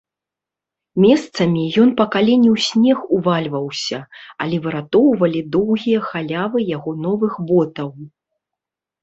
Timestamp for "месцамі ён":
1.03-1.89